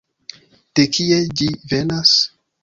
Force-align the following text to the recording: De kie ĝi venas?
De 0.79 0.85
kie 0.95 1.19
ĝi 1.43 1.51
venas? 1.75 2.17